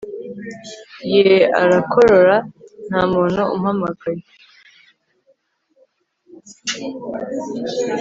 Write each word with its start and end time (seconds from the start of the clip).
yee 1.13 1.43
Arakorora 1.61 2.37
Nta 2.87 3.01
muntu 3.13 3.41
umpamagave 3.53 4.25